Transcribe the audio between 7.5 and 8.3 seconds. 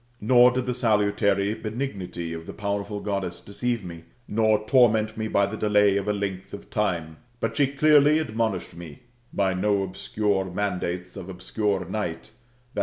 she clearly